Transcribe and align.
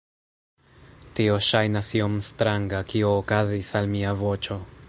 Tio 1.19 1.35
ŝajnas 1.49 1.93
iom 2.01 2.17
stranga 2.31 2.83
kio 2.95 3.15
okazis 3.23 3.75
al 3.83 3.95
mia 3.97 4.21
voĉo 4.25 4.63